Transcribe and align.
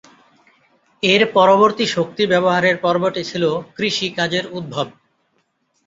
এর 1.03 1.21
পরবর্তী 1.33 1.85
শক্তি 1.87 2.23
ব্যবহারের 2.25 2.75
পর্বটি 2.77 3.21
ছিল 3.25 3.43
কৃষিকাজের 3.75 4.45
উদ্ভব। 4.51 4.87